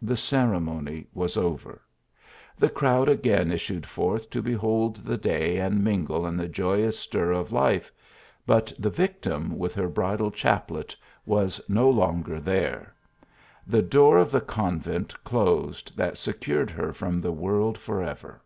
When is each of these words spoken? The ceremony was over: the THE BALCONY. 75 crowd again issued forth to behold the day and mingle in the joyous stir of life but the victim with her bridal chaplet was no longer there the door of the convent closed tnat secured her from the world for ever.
The 0.00 0.16
ceremony 0.16 1.06
was 1.12 1.36
over: 1.36 1.82
the 2.56 2.60
THE 2.60 2.66
BALCONY. 2.68 2.68
75 2.70 2.74
crowd 2.76 3.08
again 3.10 3.52
issued 3.52 3.84
forth 3.84 4.30
to 4.30 4.40
behold 4.40 4.96
the 4.96 5.18
day 5.18 5.58
and 5.58 5.84
mingle 5.84 6.26
in 6.26 6.38
the 6.38 6.48
joyous 6.48 6.98
stir 6.98 7.32
of 7.32 7.52
life 7.52 7.92
but 8.46 8.72
the 8.78 8.88
victim 8.88 9.58
with 9.58 9.74
her 9.74 9.90
bridal 9.90 10.30
chaplet 10.30 10.96
was 11.26 11.60
no 11.68 11.90
longer 11.90 12.40
there 12.40 12.94
the 13.66 13.82
door 13.82 14.16
of 14.16 14.30
the 14.30 14.40
convent 14.40 15.14
closed 15.24 15.94
tnat 15.94 16.16
secured 16.16 16.70
her 16.70 16.94
from 16.94 17.18
the 17.18 17.32
world 17.32 17.76
for 17.76 18.02
ever. 18.02 18.40